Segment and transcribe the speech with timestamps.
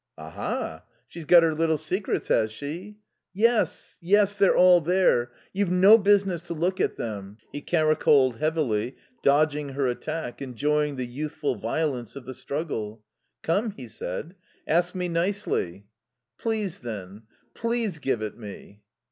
[0.17, 0.83] "Aha!
[1.07, 2.97] She's got her little secrets, has she?"
[3.35, 3.99] "Yes.
[4.01, 4.35] Yes.
[4.35, 5.29] They're all there.
[5.53, 11.05] You've no business to look at them." He caracoled heavily, dodging her attack, enjoying the
[11.05, 13.03] youthful violence of the struggle.
[13.43, 14.33] "Come," he said,
[14.65, 15.85] "ask me nicely."
[16.39, 17.21] "Please, then.
[17.53, 18.81] Please give it me."